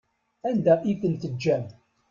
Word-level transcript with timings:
Anda 0.49 0.73
i 0.89 0.93
ten-teǧǧam? 1.01 1.65